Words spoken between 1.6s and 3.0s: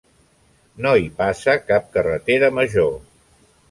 cap carretera major.